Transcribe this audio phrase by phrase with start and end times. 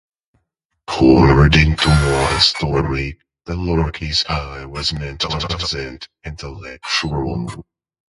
[0.87, 7.63] According to one story, the lower-case "i" was meant to represent "intellectual".